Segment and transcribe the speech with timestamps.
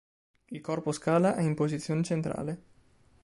[0.45, 2.63] Il corpo scala è in posizione centrale.